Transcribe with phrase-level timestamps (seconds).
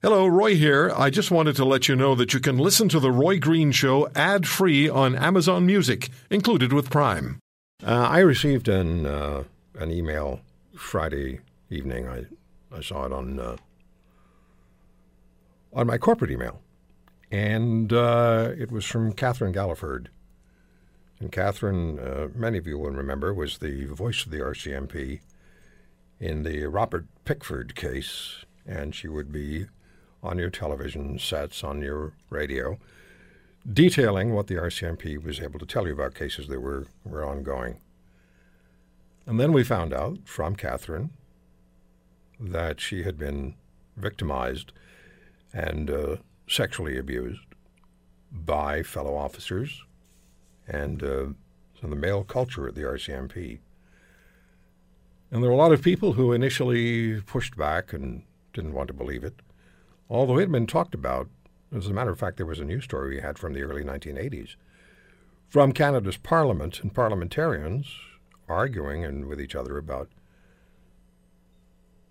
[0.00, 0.92] Hello, Roy here.
[0.96, 3.72] I just wanted to let you know that you can listen to The Roy Green
[3.72, 7.40] Show ad free on Amazon Music, included with Prime.
[7.84, 9.42] Uh, I received an, uh,
[9.74, 10.38] an email
[10.76, 12.06] Friday evening.
[12.06, 12.26] I,
[12.72, 13.56] I saw it on, uh,
[15.72, 16.60] on my corporate email.
[17.32, 20.06] And uh, it was from Catherine Galliford.
[21.18, 25.22] And Catherine, uh, many of you will remember, was the voice of the RCMP
[26.20, 28.44] in the Robert Pickton case.
[28.64, 29.66] And she would be
[30.22, 32.78] on your television sets, on your radio,
[33.70, 37.80] detailing what the RCMP was able to tell you about cases that were, were ongoing.
[39.26, 41.10] And then we found out from Catherine
[42.40, 43.54] that she had been
[43.96, 44.72] victimized
[45.52, 46.16] and uh,
[46.48, 47.40] sexually abused
[48.32, 49.84] by fellow officers
[50.66, 51.26] and uh,
[51.82, 53.58] the male culture at the RCMP.
[55.30, 58.22] And there were a lot of people who initially pushed back and
[58.52, 59.34] didn't want to believe it
[60.08, 61.28] although it had been talked about.
[61.74, 63.84] As a matter of fact, there was a news story we had from the early
[63.84, 64.56] 1980s
[65.48, 67.94] from Canada's Parliament and parliamentarians
[68.48, 70.08] arguing and with each other about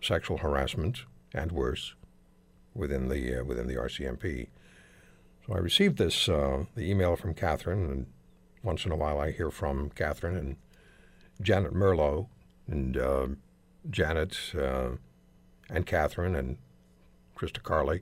[0.00, 1.94] sexual harassment and worse
[2.74, 4.48] within the uh, within the RCMP.
[5.46, 8.06] So I received this uh, the email from Catherine, and
[8.62, 10.56] once in a while I hear from Catherine and
[11.40, 12.28] Janet Merlo
[12.66, 13.26] and uh,
[13.90, 14.90] Janet uh,
[15.68, 16.58] and Catherine and
[17.36, 17.98] Krista Carle,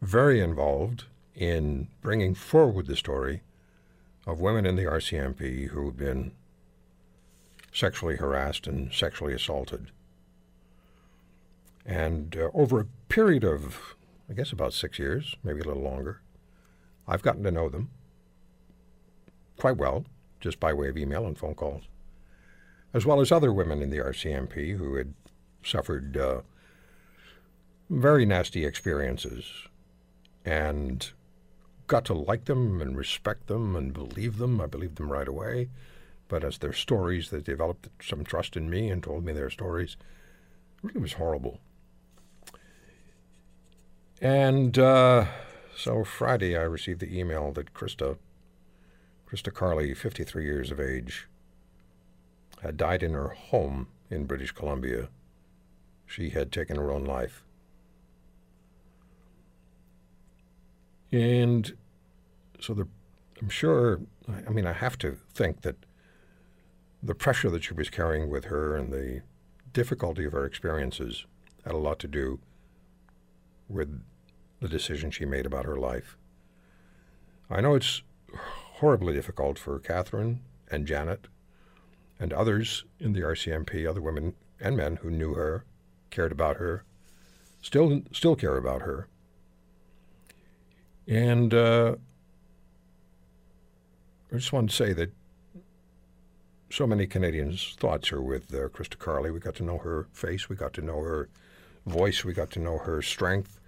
[0.00, 3.42] very involved in bringing forward the story
[4.26, 6.32] of women in the RCMP who've been
[7.72, 9.90] sexually harassed and sexually assaulted.
[11.84, 13.96] And uh, over a period of,
[14.30, 16.20] I guess, about six years, maybe a little longer,
[17.08, 17.90] I've gotten to know them
[19.58, 20.04] quite well,
[20.40, 21.84] just by way of email and phone calls,
[22.92, 25.14] as well as other women in the RCMP who had
[25.64, 26.40] suffered uh,
[27.92, 29.44] very nasty experiences
[30.46, 31.10] and
[31.86, 34.60] got to like them and respect them and believe them.
[34.60, 35.68] I believed them right away.
[36.26, 39.98] But as their stories, they developed some trust in me and told me their stories.
[40.78, 41.60] It really was horrible.
[44.22, 45.26] And uh,
[45.76, 48.16] so Friday, I received the email that Krista,
[49.28, 51.28] Krista Carle, 53 years of age,
[52.62, 55.08] had died in her home in British Columbia.
[56.06, 57.44] She had taken her own life.
[61.12, 61.76] And
[62.58, 62.88] so
[63.40, 64.00] I'm sure,
[64.46, 65.76] I mean, I have to think that
[67.02, 69.22] the pressure that she was carrying with her and the
[69.72, 71.26] difficulty of her experiences
[71.64, 72.40] had a lot to do
[73.68, 74.02] with
[74.60, 76.16] the decision she made about her life.
[77.50, 78.02] I know it's
[78.76, 80.40] horribly difficult for Catherine
[80.70, 81.26] and Janet
[82.18, 85.64] and others in the RCMP, other women and men who knew her,
[86.10, 86.84] cared about her,
[87.60, 89.08] still still care about her.
[91.06, 91.96] And uh,
[94.32, 95.12] I just want to say that
[96.70, 99.30] so many Canadians' thoughts are with uh, Krista Carle.
[99.30, 101.28] We got to know her face, we got to know her
[101.84, 103.60] voice, we got to know her strength.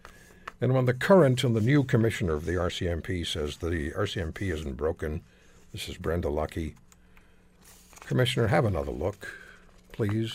[0.61, 4.77] And when the current and the new commissioner of the RCMP says the RCMP isn't
[4.77, 5.23] broken,
[5.73, 6.75] this is Brenda Lucki.
[8.01, 9.29] Commissioner, have another look,
[9.93, 10.35] please.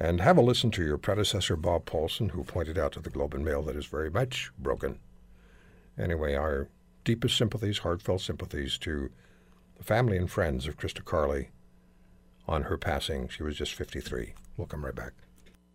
[0.00, 3.34] And have a listen to your predecessor, Bob Paulson, who pointed out to the Globe
[3.34, 4.98] and Mail that is very much broken.
[5.98, 6.68] Anyway, our
[7.04, 9.10] deepest sympathies, heartfelt sympathies to
[9.76, 11.44] the family and friends of Krista Carle
[12.48, 13.28] on her passing.
[13.28, 14.32] She was just 53.
[14.56, 15.12] We'll come right back.